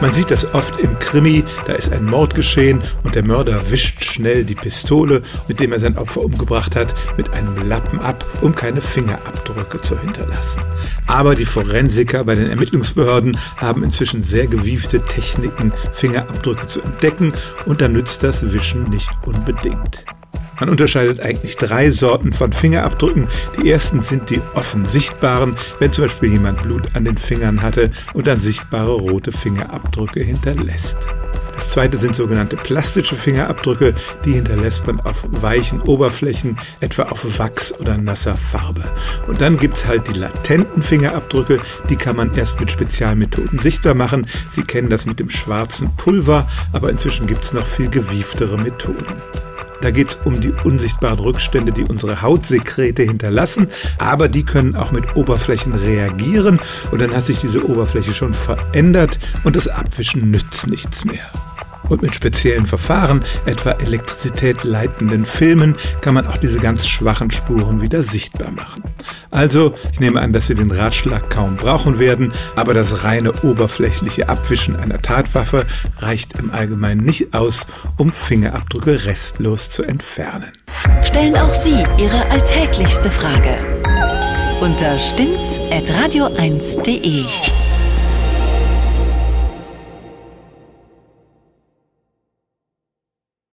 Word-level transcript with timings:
Man 0.00 0.12
sieht 0.12 0.30
das 0.30 0.52
oft 0.54 0.78
im 0.80 0.98
Krimi, 0.98 1.44
da 1.66 1.72
ist 1.72 1.92
ein 1.92 2.04
Mord 2.04 2.34
geschehen 2.34 2.82
und 3.02 3.14
der 3.14 3.24
Mörder 3.24 3.70
wischt 3.70 4.04
schnell 4.04 4.44
die 4.44 4.54
Pistole, 4.54 5.22
mit 5.48 5.58
dem 5.58 5.72
er 5.72 5.78
sein 5.78 5.96
Opfer 5.96 6.22
umgebracht 6.22 6.76
hat, 6.76 6.94
mit 7.16 7.30
einem 7.30 7.56
Lappen 7.68 8.00
ab, 8.00 8.24
um 8.40 8.54
keine 8.54 8.80
Fingerabdrücke 8.80 9.80
zu 9.80 9.98
hinterlassen. 9.98 10.62
Aber 11.06 11.34
die 11.34 11.44
Forensiker 11.44 12.24
bei 12.24 12.34
den 12.34 12.48
Ermittlungsbehörden 12.48 13.38
haben 13.56 13.82
inzwischen 13.84 14.22
sehr 14.22 14.46
gewiefte 14.46 15.00
Techniken, 15.02 15.72
Fingerabdrücke 15.92 16.66
zu 16.66 16.82
entdecken 16.82 17.32
und 17.64 17.80
da 17.80 17.88
nützt 17.88 18.22
das 18.22 18.52
Wischen 18.52 18.90
nicht 18.90 19.10
unbedingt. 19.24 20.04
Man 20.58 20.68
unterscheidet 20.68 21.24
eigentlich 21.24 21.56
drei 21.56 21.90
Sorten 21.90 22.32
von 22.32 22.52
Fingerabdrücken. 22.52 23.28
Die 23.58 23.70
ersten 23.70 24.00
sind 24.00 24.30
die 24.30 24.40
offen 24.54 24.84
sichtbaren, 24.84 25.56
wenn 25.78 25.92
zum 25.92 26.04
Beispiel 26.04 26.32
jemand 26.32 26.62
Blut 26.62 26.94
an 26.94 27.04
den 27.04 27.18
Fingern 27.18 27.62
hatte 27.62 27.90
und 28.14 28.26
dann 28.26 28.40
sichtbare 28.40 28.92
rote 28.92 29.32
Fingerabdrücke 29.32 30.20
hinterlässt. 30.20 30.96
Das 31.56 31.70
zweite 31.70 31.96
sind 31.96 32.14
sogenannte 32.14 32.56
plastische 32.56 33.16
Fingerabdrücke, 33.16 33.94
die 34.24 34.32
hinterlässt 34.32 34.86
man 34.86 35.00
auf 35.00 35.24
weichen 35.28 35.80
Oberflächen, 35.80 36.58
etwa 36.80 37.04
auf 37.04 37.38
Wachs 37.38 37.72
oder 37.72 37.96
nasser 37.96 38.36
Farbe. 38.36 38.84
Und 39.26 39.40
dann 39.40 39.58
gibt's 39.58 39.86
halt 39.86 40.06
die 40.08 40.18
latenten 40.18 40.82
Fingerabdrücke, 40.82 41.60
die 41.88 41.96
kann 41.96 42.16
man 42.16 42.34
erst 42.34 42.60
mit 42.60 42.70
Spezialmethoden 42.70 43.58
sichtbar 43.58 43.94
machen. 43.94 44.26
Sie 44.48 44.62
kennen 44.62 44.90
das 44.90 45.06
mit 45.06 45.18
dem 45.18 45.30
schwarzen 45.30 45.94
Pulver, 45.96 46.46
aber 46.72 46.90
inzwischen 46.90 47.26
gibt's 47.26 47.52
noch 47.52 47.66
viel 47.66 47.88
gewieftere 47.88 48.58
Methoden. 48.58 49.22
Da 49.86 49.92
geht 49.92 50.08
es 50.08 50.18
um 50.24 50.40
die 50.40 50.50
unsichtbaren 50.64 51.20
Rückstände, 51.20 51.70
die 51.70 51.84
unsere 51.84 52.20
Hautsekrete 52.20 53.04
hinterlassen, 53.04 53.68
aber 53.98 54.26
die 54.26 54.42
können 54.42 54.74
auch 54.74 54.90
mit 54.90 55.14
Oberflächen 55.14 55.74
reagieren. 55.74 56.58
Und 56.90 57.00
dann 57.00 57.14
hat 57.14 57.24
sich 57.24 57.38
diese 57.38 57.64
Oberfläche 57.64 58.12
schon 58.12 58.34
verändert. 58.34 59.20
Und 59.44 59.54
das 59.54 59.68
Abwischen 59.68 60.32
nützt 60.32 60.66
nichts 60.66 61.04
mehr. 61.04 61.30
Und 61.88 62.02
mit 62.02 62.14
speziellen 62.14 62.66
Verfahren, 62.66 63.24
etwa 63.44 63.72
Elektrizität 63.72 64.64
leitenden 64.64 65.26
Filmen, 65.26 65.76
kann 66.00 66.14
man 66.14 66.26
auch 66.26 66.36
diese 66.36 66.58
ganz 66.58 66.86
schwachen 66.86 67.30
Spuren 67.30 67.80
wieder 67.80 68.02
sichtbar 68.02 68.50
machen. 68.50 68.82
Also, 69.30 69.74
ich 69.92 70.00
nehme 70.00 70.20
an, 70.20 70.32
dass 70.32 70.46
Sie 70.48 70.54
den 70.54 70.70
Ratschlag 70.70 71.30
kaum 71.30 71.56
brauchen 71.56 71.98
werden, 71.98 72.32
aber 72.54 72.74
das 72.74 73.04
reine 73.04 73.32
oberflächliche 73.42 74.28
Abwischen 74.28 74.76
einer 74.76 74.98
Tatwaffe 74.98 75.66
reicht 75.98 76.38
im 76.38 76.50
Allgemeinen 76.50 77.04
nicht 77.04 77.34
aus, 77.34 77.66
um 77.96 78.12
Fingerabdrücke 78.12 79.04
restlos 79.04 79.70
zu 79.70 79.82
entfernen. 79.82 80.52
Stellen 81.02 81.36
auch 81.36 81.54
Sie 81.62 81.84
Ihre 81.98 82.28
alltäglichste 82.30 83.10
Frage 83.10 83.56
unter 84.60 84.98
stimmt's 84.98 85.58
at 85.70 85.84
radio1.de. 85.90 87.65